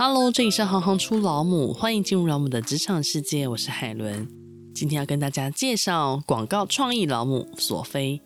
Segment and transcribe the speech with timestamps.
[0.00, 4.28] Hello，这里是行行出老母，欢迎进入老母的职场世界，我是海伦。
[4.72, 8.22] 今天要跟大家介绍广告创意老母索菲，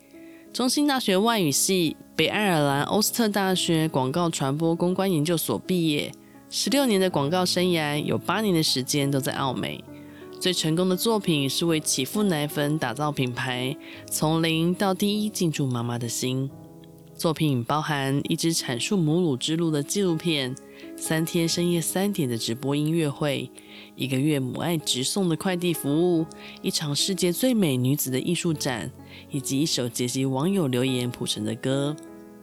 [0.53, 6.13] 中兴大学外语系、北爱尔兰欧斯特大学广告传播公关研究所毕业，
[6.51, 9.83] 十六年的广告生涯，有八年的时间都在澳美。
[10.39, 13.75] 最成功的作品是为启赋奶粉打造品牌，
[14.11, 16.51] 从零到第一进驻妈妈的心。
[17.15, 20.55] 作品包含一支阐述母乳之路的纪录片，
[20.97, 23.51] 三天深夜三点的直播音乐会，
[23.97, 26.27] 一个月母爱直送的快递服务，
[26.61, 28.91] 一场世界最美女子的艺术展，
[29.31, 31.95] 以及一首结集网友留言谱成的歌。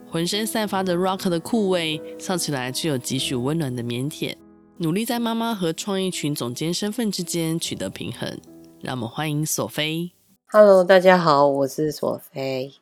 [0.08, 4.34] 浑身散发着 rock 的酷味，笑起来却有几许温暖的腼腆。
[4.78, 8.40] 努力在妈妈和创意群总监身份之间取得平衡，
[8.80, 10.10] 让我们欢迎索菲。
[10.46, 12.72] Hello，大家好，我是索菲。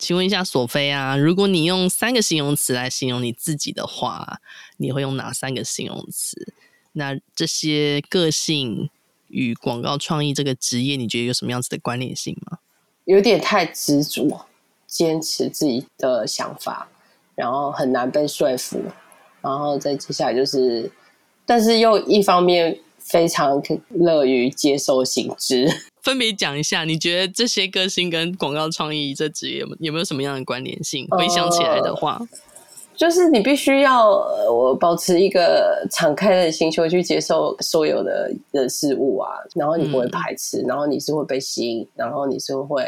[0.00, 4.40] 请问一下，索菲啊，如果你用三个形容词来形容你自己的话，
[4.78, 6.54] 你会用哪三个形容词？
[6.92, 8.88] 那这些个性
[9.28, 12.58] 与广告创意这个职业，你觉得有什么样子的关联性吗？
[13.04, 14.46] 有点太执着，
[14.86, 16.88] 坚持自己的想法，
[17.34, 18.82] 然后很难被说服，
[19.42, 20.90] 然后再接下来就是。
[21.44, 22.78] 但是又一方面
[23.10, 25.68] 非常乐于接受新知，
[26.00, 31.04] 分别讲一下，你觉得这些个性跟广告创意这职业有没有什么样的关联性？
[31.10, 32.28] 回想起来的话，呃、
[32.96, 34.08] 就是你必须要
[34.48, 42.84] 我保持一个敞开的心胸去接受所有的人事物啊，然后你不会排斥，嗯、然后你是会被吸引，然后你是会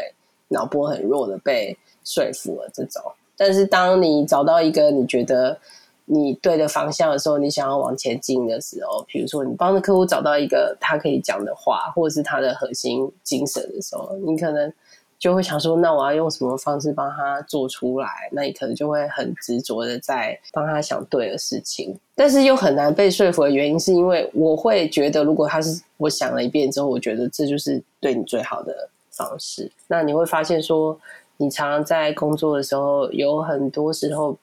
[0.47, 3.01] 脑波很弱的被说服了这种。
[3.35, 5.57] 但是当你找到一个你觉得。
[6.05, 14.71] 你对的方向的时候，你想要往前进的时候，比如说你帮着客户找到一个他可以讲的话，或者是他的核心精神的时候，你可能
[15.17, 18.09] 就会想说，那我要用什么方式帮他做出来？
[18.33, 29.71] 那你可能就会很执着的在帮他想对的事情，但是又很难被说服的原因，是因为我会觉得，如果他是我想了一遍之后，我觉得这就是对你最好的方式。
[29.87, 30.99] 那你会发现说，
[31.37, 34.37] 你常常在工作的时候，有很多时候。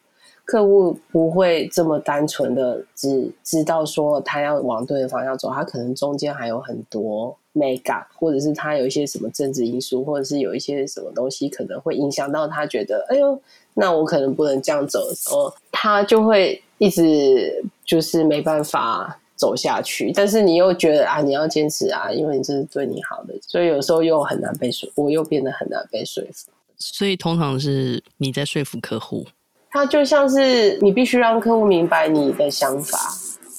[0.51, 13.41] 客户不会这么单纯的只知道说他要往对的方向走，他可能中间还有很多美感，或者是他有一些什么政治因素，或者是有一些什么东西可能会影响到他，觉得哎呦，
[13.75, 20.11] 那我可能不能这样走的时候，他就会一直就是没办法走下去。
[20.11, 26.51] 但是你又觉得啊，你要坚持啊，因为你这是对你好的，所以有时候又很难被说，我又变得很难被说服。
[26.77, 29.25] 所以通常是你在说服客户。
[29.71, 32.99] 它就像是你必须让客户明白你的想法，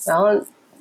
[0.06, 0.28] 然后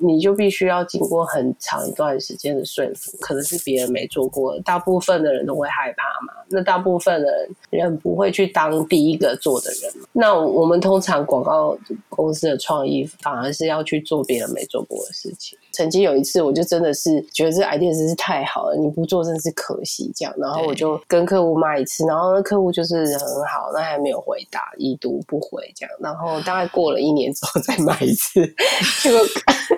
[0.01, 6.33] 你就必须要经过很长一段时间的说服，可能是别人没做过，大部分的人都会害怕嘛。
[6.49, 9.93] 那大部分的人不会去当第一个做的人。
[10.11, 11.77] 那我们通常广告
[12.09, 15.57] 公司的创意反而是要去做别人没做过的事情。
[15.71, 20.11] 曾经有一次，我就真的是觉得这 idea 真是太好了，你不做真的是可惜。
[20.13, 25.95] 这样，然后我就跟客户骂一次，然后那客户就是很好，那还没有回答，已读不回这样。
[25.99, 28.45] 然后大概过了一年之后再骂一次，
[29.01, 29.21] 结果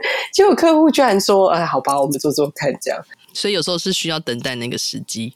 [0.34, 3.02] 结果客户居然说：“哎，好吧，我们做做看。”这样。
[3.34, 5.34] 所以有时候是需要等待那个时机。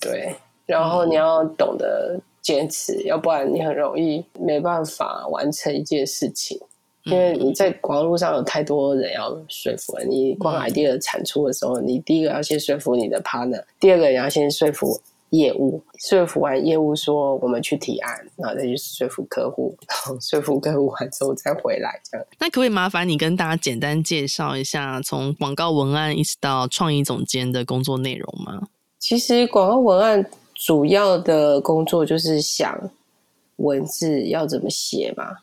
[0.00, 0.34] 对，
[0.66, 6.58] 然后你要懂得坚持，嗯、要不然你很容易没办法完成一件事情。
[7.04, 22.26] 因为你在广路上有太多人要说服了，你光 idea 的产出的时候，你第一个要先说服你的 partner，第二个你要先说服业务，说服完业务说我们去提案，然后再去说服客户，然后说服客户完之后再回来这样。
[22.38, 28.68] 那可不可以麻烦你跟大家简单介绍一下，从广告文案一直到创意总监的工作内容吗？
[28.98, 30.24] 其实广告文案
[30.54, 32.90] 主要的工作就是想
[33.56, 35.36] 文字要怎么写嘛。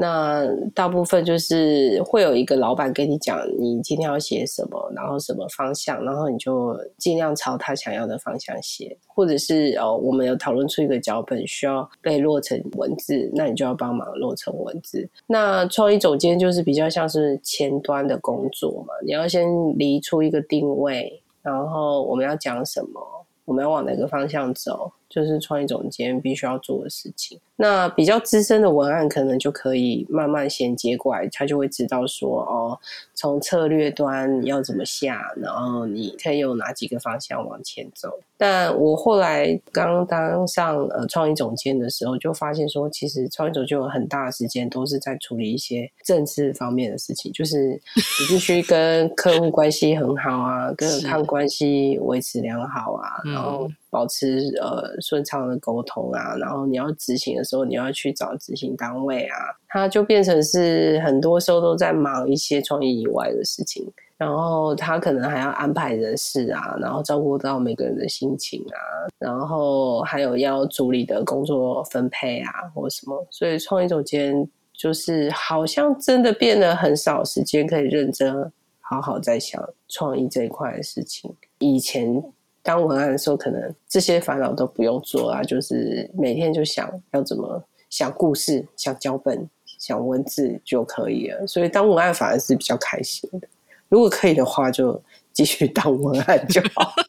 [0.00, 15.08] 那大部分就是会有一个老板跟你讲，你今天要写什么，然后什么方向，然后你就尽量朝他想要的方向写，或者是哦，我们有讨论出一个脚本需要被落成文字，那你就要帮忙落成文字。
[15.26, 23.00] 那创意总监就是比较像是前端的工作嘛，你要先理出一个定位，然后我们要讲什么，
[23.44, 24.92] 我们要往哪个方向走。
[25.08, 27.38] 就是创意总监必须要做的事情。
[27.60, 32.78] 那比较资深的文案可能就可以慢慢衔接过来，他就会知道说，哦，
[33.14, 38.20] 从策略端要怎么下，然后你可以有哪几个方向往前走。
[38.36, 54.96] 但我后来刚当上呃创意总监的时候，就发现说，其实创意总监有很大的时间都是在处理一些政治方面的事情，就是你必须跟客户关系很好啊，跟客户关系维持良好啊，然后保持呃。
[55.00, 59.36] 顺畅的沟通啊，然后你要执行的时候，你要去找执行单位啊，
[59.68, 63.86] 他就变成是很多时候都在忙一些创意以外的事情，
[64.16, 68.78] 然后他可能还要安排人事啊，然后照顾到每个人的心情啊，
[69.18, 82.22] 然后还有要处理的工作分配啊，或什么，所以创意总监就是好像真的变得很少时间可以认真好好在想创意这一块的事情，以前。
[82.62, 91.46] 当文案的时候，可能这些烦恼都不用做啊，就是每天就想要怎么想故事、想脚本、想文字就可以了。
[91.46, 93.48] 所以当文案反而是比较开心的。
[93.88, 95.00] 如果可以的话，就
[95.32, 96.92] 继续当文案就好。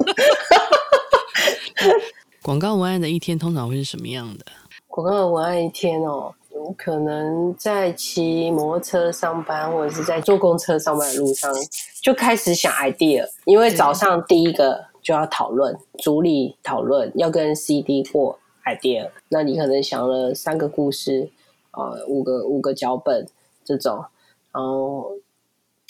[2.42, 4.46] 广告文案的一天通常会是什么样的？
[4.88, 11.54] 广告文案一天哦，有可能在骑摩托车上班，或者是在坐公车上班的路上，
[12.02, 14.88] 就开始想 idea，因为早上第一个。
[15.10, 19.10] 就要讨论，组里讨论，要跟 CD 过 idea。
[19.28, 21.28] 那你可能想了三个故事，
[21.72, 23.26] 呃，五个五个脚本
[23.66, 24.06] 这种，
[24.54, 25.14] 然后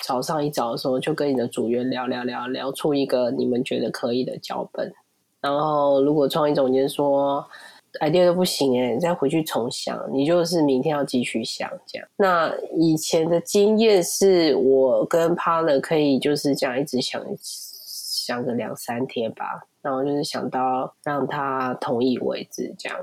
[0.02, 4.90] 早上一早的时候就跟你的组员聊聊聊，聊出一个你们觉得可以的脚本。
[5.42, 7.46] 然后如果创意总监说
[8.00, 12.08] idea 都不行诶，再回去重想，你就是明天要继续想这样。
[12.16, 17.22] 那以前的经验是我跟 partner 可以就是这样一直想。
[18.30, 19.44] 想个两三天吧，
[19.82, 22.96] 然后就是想到让他同意为止，这样，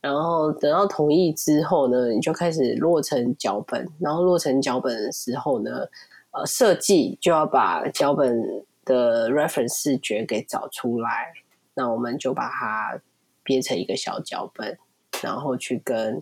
[0.00, 5.86] 然后等到同意之后呢，你就开始落成脚本，然后落成脚本的时候呢，
[6.32, 8.42] 呃，设计就要把脚本
[8.84, 11.32] 的 reference 视觉给找出来，
[11.74, 13.00] 那我们就把它
[13.44, 14.76] 编成一个小脚本，
[15.22, 16.20] 然后去跟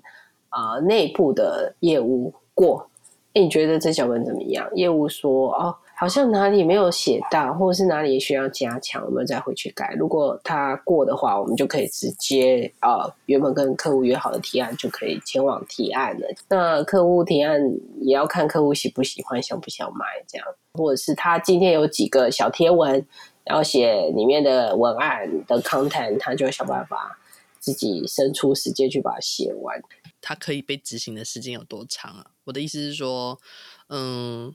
[0.51, 2.91] 啊、内部的业务过，
[3.33, 4.69] 诶，你觉得这脚本怎么样？
[4.75, 5.75] 业务说哦。
[6.00, 9.94] 好像哪里没有写到，或者是哪里需要加强，我们再回去改。
[9.99, 16.26] 如果他过的话，我们就可以直接、呃，原本跟客户约好的提案就可以前往提案了。
[16.49, 17.61] 那客户提案
[18.00, 23.06] 也要看客户喜不喜欢、想不想买这样，或者是他今天有几个小贴文
[23.44, 27.14] 要写里面的文案的 content，他就想办法
[27.58, 29.79] 自己伸出时间去把它写完。
[30.23, 32.25] 它可以被执行的时间有多长啊？
[32.44, 33.38] 我的意思是说，
[33.91, 34.50] 嗯，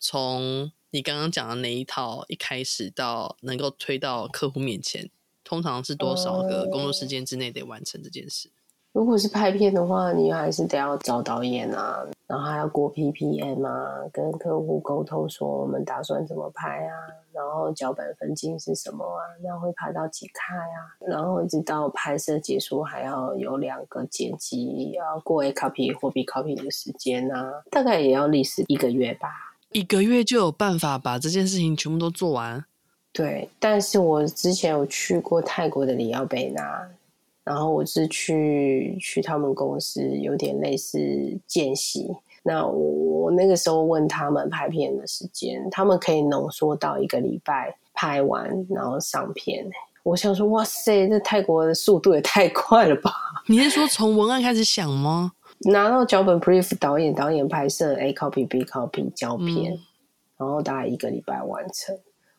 [0.00, 5.10] 从你刚刚讲的那一套，一开始到能够推到客户面前，
[5.44, 8.50] 通常是多少个工作时间之内得完成这件事？
[8.92, 16.92] 如果是拍片的话，你还是得要找导演啊，然后还要过 PPM 啊，跟客户沟通说我们打算怎么拍啊，
[17.32, 29.28] 然后脚本分镜是什么啊，那会拍到几开啊，然后一直到拍摄结束还要有两个剪辑，要过 A copy 或 B copy 的时间啊，大概也要历时一个月吧。
[29.72, 32.64] 一个月就有办法把这件事情全部都做完？
[33.12, 36.88] 对，但是我之前有去过泰国的里奥贝纳，
[37.44, 40.98] 然后我是去去他们公司，有点类似
[41.46, 42.08] 见习。
[42.42, 49.68] 那我我那个时候问他们拍片的时间，他们可以浓缩到一个礼拜拍完，然后上片。
[50.04, 53.12] 我想说，哇塞，这泰国的速度也太快了吧？
[53.46, 55.32] 你是说从文案开始想吗？
[55.60, 59.80] 拿到脚本 brief，导演导演拍摄 A copy B copy 胶片，嗯，
[60.38, 61.96] 然后大概一个礼拜完成。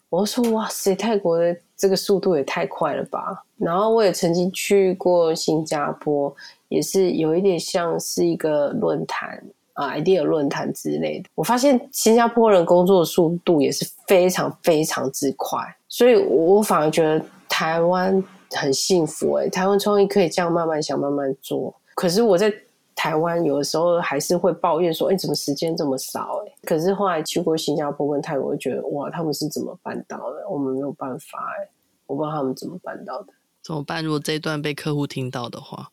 [0.09, 3.43] 我说哇塞，泰国的这个速度也太快了吧！
[3.57, 6.35] 然后我也曾经去过新加坡，
[6.67, 9.43] 也是有一点像是一个论坛
[9.73, 11.29] 啊，idea 论坛之类的。
[11.35, 21.71] 我发现新加坡人工作的速度也是非常非常之快，所以我反而觉得台湾很幸福诶，台湾创意可以这样慢慢想慢慢做。
[21.93, 22.51] 可是我在
[22.99, 30.45] 台湾有的时候还是会抱怨说：“哎，怎么时间这么少？”哎，可是后来去过新加坡跟泰国，我觉得哇，他们是怎么办到的？
[30.49, 31.69] 我们没有办法哎，
[32.07, 33.27] 我不知道他们怎么办到的。
[33.63, 34.03] 怎么办？
[34.03, 35.87] 如果这一段被客户听到的话，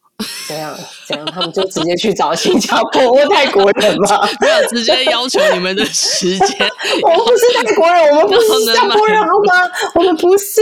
[0.49, 0.77] 怎样？
[1.07, 1.25] 怎样？
[1.27, 4.27] 他们就直接去找新加坡或泰国人吗？
[4.41, 6.49] 没有，直接要求你们的时间。
[7.07, 9.71] 我们不是泰国人，我们不是新加坡人，好吗？
[9.95, 10.61] 我们不是。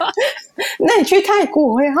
[0.86, 1.94] 那你去泰国呀？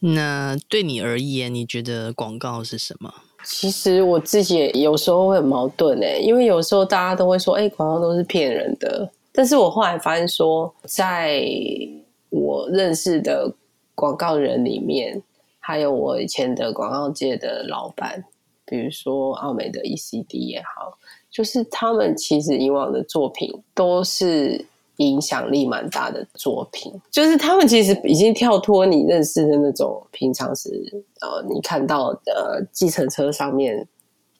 [0.00, 3.12] 那对你而言，你觉得广告是什么？
[3.44, 9.10] 其实我自己也有时候会很矛盾诶，因为有时候大家都会说，哎，广告都是骗人的。
[9.32, 11.42] 但是我后来发现说，在
[12.30, 13.52] 我认识的
[13.94, 15.22] 广告人里面，
[15.60, 18.24] 还有我以前的广告界的老板，
[18.66, 20.98] 比如说奥美的 ECD 也好，
[21.30, 24.64] 就是他们其实以往的作品都是。
[24.98, 30.70] 影响力蛮大的作品，就是他们其实已经跳脱你认识的那种平常时
[31.20, 33.88] 呃，你看到的计程车上面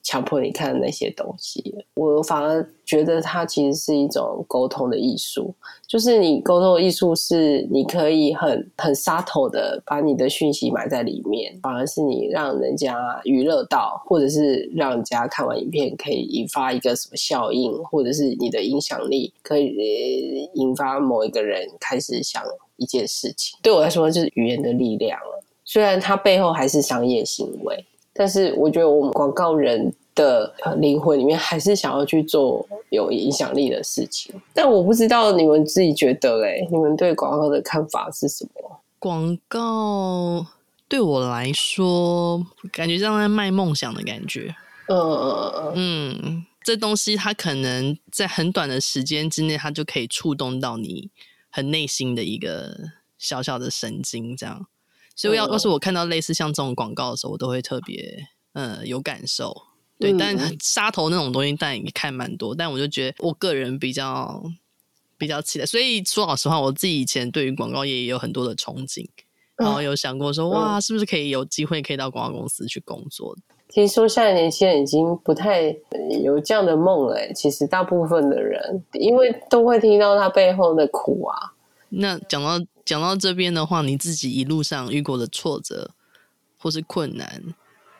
[0.09, 1.75] 强迫你看的那些东西。
[1.93, 5.53] 我反而觉得它其实是一种沟通的艺术，
[5.87, 22.43] 就是你沟通的艺术是你可以很很 subtle 的把你的讯息埋在里面，反而是你让人家娱乐到，或者是让人家看完影片可以引发一个什么效应，或者是你的影响力可以引发某一个人开始想
[22.77, 23.55] 一件事情。
[23.61, 25.43] 对我来说，就是语言的力量了。
[25.63, 34.35] 虽然它背后还是商业行为，但是我觉得我们广告人的灵魂里面还是想要去做有影响力的事情。
[34.53, 38.81] 但我不知道你们自己觉得嘞，你们对广告的看法是什么？
[38.99, 40.45] 广告
[40.89, 44.53] 对我来说，感觉像在卖梦想的感觉。
[44.87, 51.09] 嗯嗯嗯，这东西它可能在很短的时间之内，它就可以触动到你
[51.49, 52.75] 很内心的一个
[53.17, 54.67] 小小的神经，这样。
[55.15, 59.68] 所以要要是我看到类似像这种广告的时候，我都会特别嗯有感受。
[59.99, 62.55] 对，嗯、但杀头那种东西，但也看蛮多。
[62.55, 64.41] 但我就觉得我个人比较
[65.17, 65.65] 比较期待。
[65.65, 69.05] 所以说老实话，我自己以前对于广告业也有很多的憧憬，
[69.57, 73.37] 然后有想过说，哇，是不是可以有机会可以到广告公司去工作？
[73.67, 75.75] 听说现在年轻人已经不太
[76.23, 77.33] 有这样的梦了。
[77.33, 81.53] 其实大部分的人，因为都会听到他背后的苦啊。
[81.89, 82.65] 那讲到。
[82.85, 85.91] 讲到这边的话，你自己一路上遇过的挫折
[86.57, 87.43] 或是困难，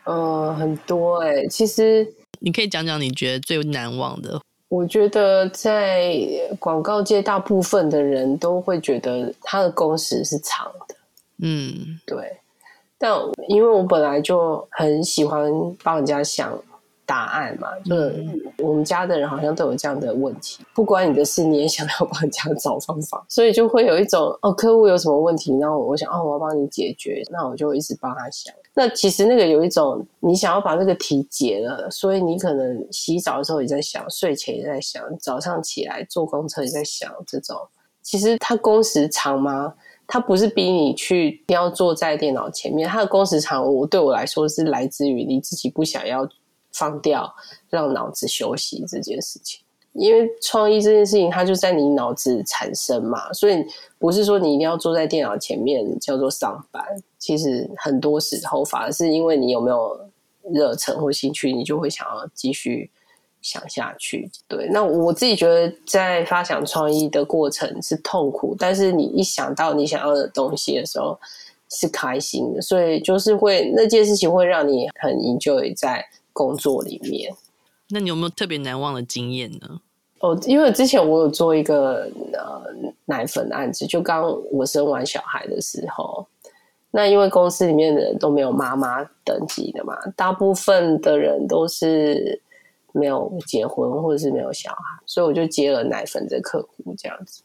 [0.10, 1.48] 嗯，很多哎、欸。
[1.48, 2.08] 其实
[2.40, 4.42] 你可以讲讲你觉得最难忘的。
[4.68, 6.16] 我觉得在
[6.60, 10.96] 广告界，大部分的人都会觉得他的工时是长的。
[11.42, 12.38] 嗯，对。
[12.98, 13.14] 但
[13.48, 15.52] 因为我本来就很喜欢
[15.84, 16.58] 帮人家想。
[17.10, 18.24] 答案嘛，就是
[18.60, 28.54] 我们家的人好像都有这样的问题，不关你的事，你也想要帮人家找方法，所以就会有一种哦，客户有什么问题，然后我想哦，我要帮你解决，那我就一直帮他想。
[28.80, 37.58] 那其实那个有一种，你想要把那个题解了，所以你可能洗澡的时候也在想，睡前也在想，早上起来坐公车也在想，这种
[38.02, 39.74] 其实它工时长吗？
[40.08, 46.26] 它不是逼你去要坐在电脑前面，它的工时长，我对我来说是来自于你自己不想要。
[46.72, 47.34] 放掉，
[47.68, 49.60] 让脑子休息这件事情，
[49.94, 53.66] 因为创意这件事情，它就在你脑子产生嘛，所以
[54.00, 56.84] 不是说你一定要坐在电脑前面叫做上班。
[57.20, 60.00] 其实很多时候，反而是因为你有没有
[60.52, 62.90] 热忱或兴趣，你就会想要继续
[63.42, 64.32] 想下去。
[64.48, 71.20] 对，那我自己觉得，在发想创意的过程是痛苦，但是你一想到你想要的东西的时候，
[71.70, 72.62] 是开心的。
[72.62, 76.04] 所以就是会那件事情会让你很依旧在。
[76.32, 77.36] 工作里面，
[77.90, 79.82] 那你有没有特别难忘的经验呢？
[80.20, 82.62] 哦，因为之前我有做一个呃
[83.06, 86.26] 奶粉案子，就刚我生完小孩的时候，
[86.92, 92.42] 那因为公司里面的人都没有妈妈等级的嘛，大部分的人都是
[92.92, 97.42] 没有结婚或者是没有小孩，所以我就接了奶粉这客户这样子。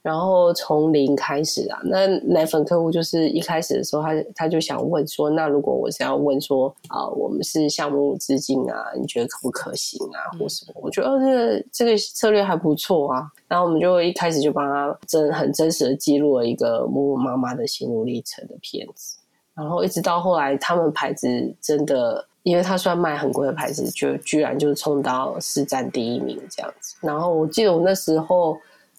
[0.00, 10.80] 然后从零开始啊，那奶粉客户就是一开始的时候他，他他就想问说，那如果我是要问说啊、呃，我们是项目资金啊，你觉得可不可行啊，或什么？
[10.80, 13.26] 我觉得哦，这个这个策略还不错啊。
[13.48, 19.18] 然后我们就一开始就帮他真很真实的记录了一个母乳妈妈的心路历程的片子，
[19.52, 21.28] 然后一直到后来，他们牌子
[21.60, 26.96] 真的，因为他算卖很贵的牌子，就居然就冲到市占第一名这样子。
[27.00, 28.56] 然后我记得我那时候。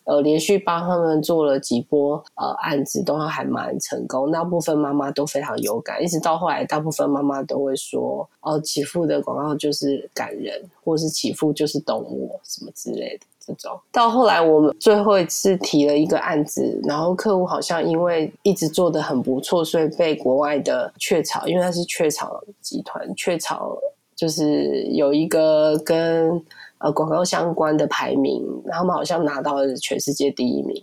[0.09, 4.31] 呃，连续帮他们做了几波呃案子，都还蛮成功。
[4.31, 23.77] 大部分妈妈都非常有感，一直到后来，大部分妈妈都会说：“哦，启富的广告就是感人，或是启富就是懂我什么之类的这种。”到后来，我们最后一次提了一个案子，然后客户好像因为一直做得很不错，所以被国外的雀巢，因为它是雀巢集团，雀巢
[24.19, 26.43] 就是有一个跟。
[26.81, 30.81] 呃，广告相关的排名，他们好像拿到了全世界第一名，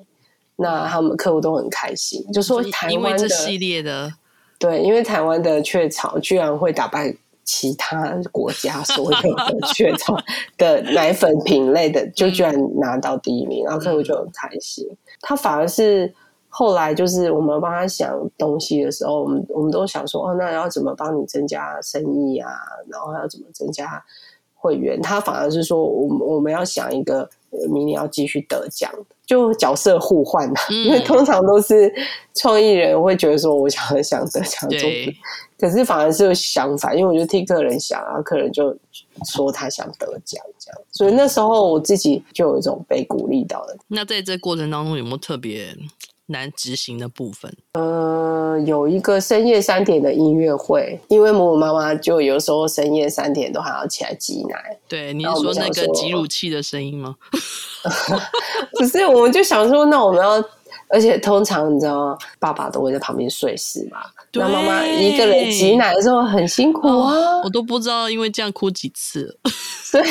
[0.57, 4.13] 那他们客户都很开心，就说台湾的系列的，
[4.59, 10.15] 对，因为台湾的雀巢居然会打败其他国家所有的 雀巢
[10.59, 14.87] 的奶粉品类的，就居然拿到第一名，然后客户就很开心。
[15.23, 16.15] 他反而是
[16.59, 22.49] 后来就是我们帮他想东西的时候，我们我们都想说，哦，那要怎么帮你增加生意啊？
[22.89, 24.03] 然后要怎么增加？
[24.55, 27.29] 会员他反而是说，我们我们要想一个
[27.71, 28.91] 明年要继续得奖，
[29.27, 31.93] 就角色互换的，嗯、因为通常都是
[32.35, 35.13] 创意人会觉得说，我想 想得奖作品，
[35.61, 38.75] 可是反而是相反，因为我就替客人想，然后客人就
[39.27, 43.77] 说他想得奖这样，所以那时候我自己就有一种被鼓励到的。
[43.89, 45.77] 那在这过程当中有没有特别
[46.27, 47.55] 难执行的部分？
[47.73, 54.79] 呃，有一个深夜三点的音乐会，因为母母妈妈就有时候深夜三点都还要起来挤奶。
[54.89, 57.17] 对，你是说那个挤乳器的声音吗？
[58.79, 60.43] 不是，我们就想说，那我们要。
[60.89, 63.99] 而且通常你知道，爸爸都会在旁边睡死嘛。
[64.35, 69.37] 那妈妈一个人挤奶的时候很辛苦啊，哦，我都不知道因为这样哭几次。
[69.83, 70.05] 所以，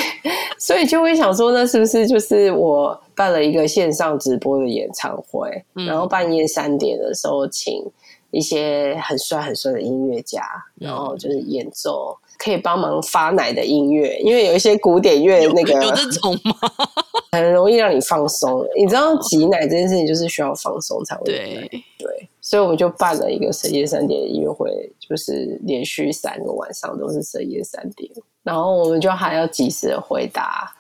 [0.57, 7.83] 所以就会想说，那是不是就是我办了一个线上直播的演唱会，嗯、然后半夜三点的时候请
[8.31, 10.41] 一些很帅很帅的音乐家，
[10.75, 12.17] 然后就是演奏。
[12.37, 16.55] 可以帮忙发奶的音乐，因为有一些古典乐那个有，有这种吗？
[17.31, 18.65] 很容易让你放松。
[18.77, 28.09] 你知道挤奶这件事情就是需要放松才会对对，所以我们就办了一个深夜三点的音乐会，就是连续三个晚上都是深夜三点，
[28.43, 30.73] 然后我们就还要及时的回答。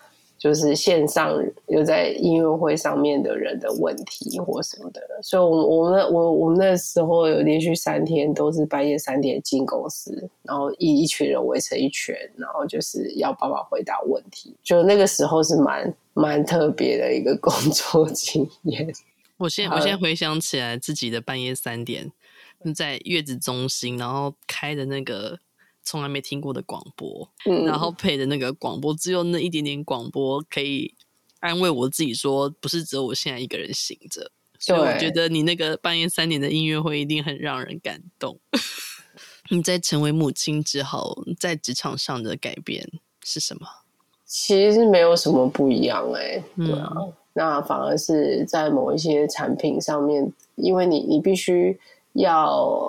[0.45, 14.55] 就是线上有在音乐会上面的人的问题或什么的，所以我，我我们我我们那时候有连续三天都是半夜三点进公司，然后一一群人围成一圈，然后就是要爸爸回答问题。
[14.61, 18.87] 就那个时候是蛮蛮特别的一个工作经验。
[19.37, 22.11] 我现在我现在回想起来自己的半夜三点
[22.75, 25.39] 在月子中心，然后开的那个。
[25.85, 30.93] 从来没听过的广播，嗯，然后配的那个广播，只有那一点点广播可以
[31.39, 34.31] 安慰我自己，说不是只有我现在一个人醒着。
[34.57, 38.39] 所以我觉得你那个半夜三点的音乐会一定很让人感动。
[39.51, 42.89] 你在成为母亲之后，在职场上的改变
[43.23, 43.67] 是什么？
[44.25, 51.79] 其实是没有什么不一样哎、欸，对啊、嗯，那反而是在某一些产品上面，因为你你必须。
[52.15, 52.87] 要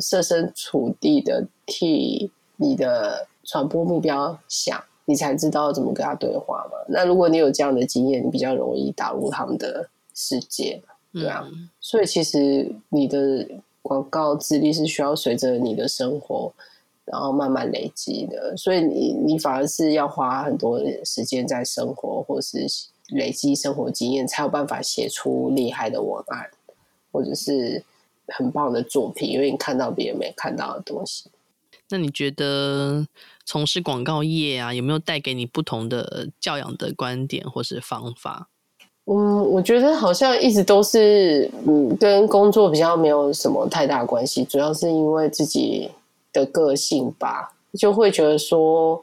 [0.00, 6.72] 设身处地的替你的传播目标想，你才知道怎么跟他对话嘛。
[6.88, 10.82] 那如果你有这样的经验，你比较容易打入他们的世界，
[11.12, 11.44] 对啊。
[11.46, 13.46] 嗯、所以其实你的
[13.82, 16.52] 广告资历是需要随着你的生活，
[17.04, 18.56] 然后慢慢累积的。
[18.56, 22.66] 所以你你反而是要花很多时间在生活，或是
[23.10, 26.50] 累积生活经验，才有办法写出厉害的文案，
[27.12, 27.84] 或者是。
[28.28, 31.30] 很棒的作品，因为你看到别人没看到的东西。
[31.88, 33.06] 那你觉得
[33.44, 38.48] 从事广告业啊，有没有带给你不同的教养的观点或是方法？
[39.04, 45.88] 嗯，我觉得好像一直都是，嗯，跟工作比较没有什么太大关系，主要是因为自己
[46.32, 49.00] 的个性吧，就会觉得说，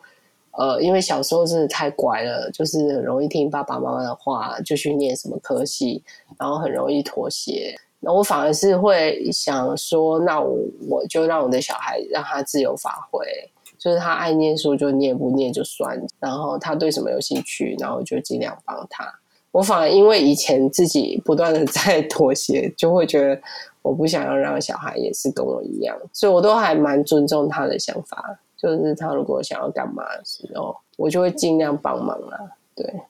[0.51, 6.03] 呃，因为小时候真的太乖了，就是很容易听爸爸妈妈的话，就去念什么科系，
[6.37, 7.73] 然后很容易妥协。
[8.03, 10.57] 那我反而是会想说，那我
[10.89, 13.25] 我就让我的小孩让他自由发挥，
[13.77, 15.97] 就是他爱念书就念，不念就算。
[16.19, 19.11] 然后他对什么有兴趣，然后就尽量帮他。
[19.51, 23.41] 我反而因为以前自己不断的 在妥协，就会觉得
[23.81, 28.39] 我不想要让小孩也是跟我一样，所以我都还蛮尊重他的想法。
[28.57, 32.39] 就是他如果想要干嘛的时候，我就会尽量帮忙啦。
[32.73, 33.01] 对，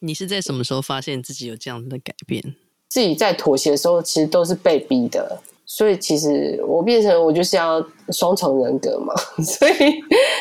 [0.00, 2.56] 你是在什么时候发现自己有这样的改变？
[2.88, 9.74] 自己在妥协的时候，其实都是被逼的，所以其实我变成我就是要双重人格嘛， 所以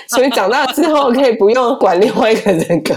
[0.07, 2.93] 所以长大之后可以不用管另外一个人格，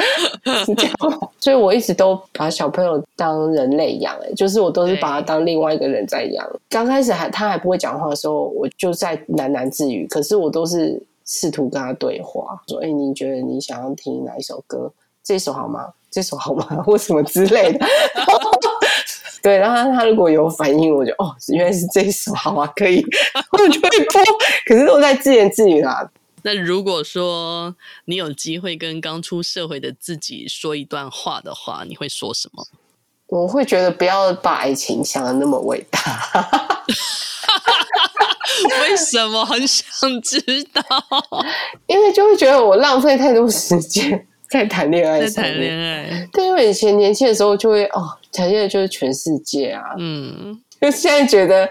[0.64, 0.94] 是这样。
[1.40, 6.44] 所以我一直都把小朋友当人类养，哎，就是我都是把他当另外一个人在养。
[6.68, 14.90] 刚开始还他还不会讲话的时候，我就在喃喃自语，可是我都是试图跟他对话，说：“哎，你觉得你想要听哪一首歌？
[15.22, 15.86] 这首好吗？
[16.10, 16.64] 这首好吗？
[16.84, 17.86] 或什么之类的。”
[19.42, 23.04] 对，然后他，如果有反应，我就哦，原来是这一首，好啊，可以，
[23.52, 24.22] 我就会播。
[24.66, 26.08] 可是都在自言自语啦。
[26.42, 27.74] 那如果说
[28.04, 32.66] 你有机会跟刚出社会的自己说一段话的话，你会说什么？
[33.26, 36.00] 我会觉得不要把爱情想的那么伟大。
[38.82, 39.44] 为什么？
[39.44, 39.84] 很想
[40.22, 40.40] 知
[40.72, 40.82] 道。
[41.86, 44.26] 因为就会觉得我浪费太多时间。
[44.48, 46.28] 在谈恋爱，在谈恋爱。
[46.32, 49.82] 对，因为以前年轻的时候就会哦，谈恋爱就是全世界啊。
[49.98, 51.68] 嗯，就现在觉得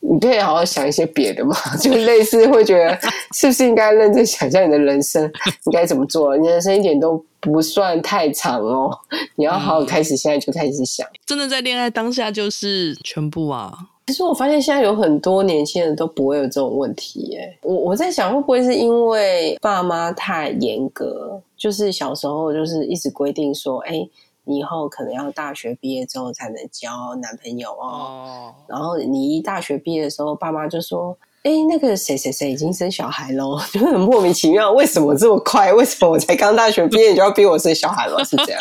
[0.00, 2.98] 你可以好好想一些别的嘛， 就类似会觉得
[3.34, 5.22] 是不是应该认真想象你的人生
[5.66, 6.36] 应该怎么做？
[6.36, 8.90] 你人生一点都不算太长哦，
[9.36, 11.06] 你要好好开始，现在就开始想。
[11.06, 13.72] 嗯，真的在恋爱当下就是全部啊。
[14.12, 17.58] 其实我发现现在有很多年轻人都不会有这种问题耶。
[17.62, 21.40] 我我在想，会不会是因为爸妈太严格？
[21.56, 24.06] 就是小时候就是一直规定说，哎，
[24.44, 28.52] 你以后可能要大学毕业之后才能交男朋友哦。
[28.66, 35.72] 然后你一大学毕业的时候，爸妈就说，哎，那个谁谁谁已经生小孩喽， 就很莫名其妙，为什么这么快？
[35.72, 38.22] 为什么我才刚大学毕业你就要逼我生小孩了？
[38.26, 38.60] 是这样。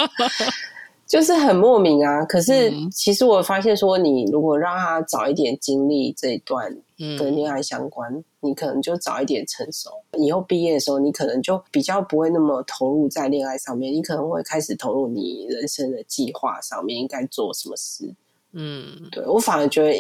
[1.11, 2.23] 就是很莫名啊。
[2.23, 6.73] 可是其实我发现说，你如果让他早一点经历这一段
[7.19, 9.89] 跟恋爱相关，嗯、你可能就早一点成熟。
[10.17, 18.09] 以后毕业的时候，你可能就比较不会那么投入在恋爱上面，你可能会开始投入你人生的计划上面，应该做什么事。
[18.53, 19.93] 嗯，对，我反而觉得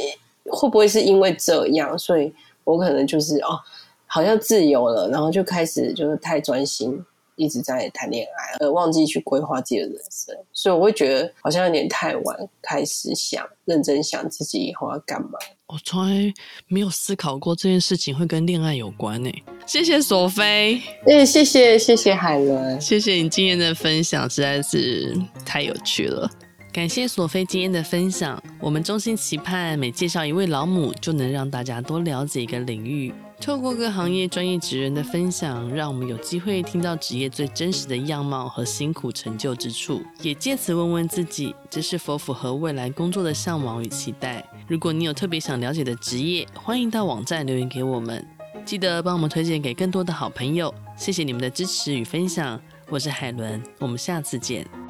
[0.49, 3.59] 会不会是因为这样，所以我可能就是哦，
[4.05, 7.03] 好像自由了，然后就开始就是太专心。
[7.41, 15.39] 一直在谈恋爱，而忘记去规划自己的人生，所以我会觉得好像有点太晚开始想认真想自己以后要干嘛。
[15.65, 16.31] 我从来
[16.67, 19.31] 没有思考过这件事情会跟恋爱有关呢。
[19.65, 26.29] 谢谢索菲，哎，谢谢谢谢海伦，谢谢你今天的分享，实在是太有趣了。
[26.71, 28.41] 感谢索菲今天的分享。
[28.59, 33.13] 我们衷心期盼每介绍一位老母，就能让大家多了解一个领域。
[33.41, 44.47] 透过各行业专业职人的分享，让我们有机会听到职业最真实的样貌和辛苦成就之处，也借此问问自己，这是否符合未来工作的向往与期待。
[44.67, 48.23] 如果你有特别想了解的职业，欢迎到网站留言给我们，
[48.63, 50.71] 记得帮我们推荐给更多的好朋友。
[50.95, 54.80] 谢谢你们的支持与分享，我是海伦，我们下次见。